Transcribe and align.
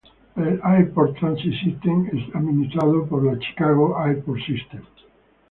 El 0.35 0.55
Airport 0.69 1.15
Transit 1.19 1.53
System 1.63 2.09
es 2.11 2.35
administrado 2.35 3.05
por 3.05 3.23
la 3.23 3.37
Chicago 3.37 3.95
Airport 3.99 4.41
System. 4.47 4.81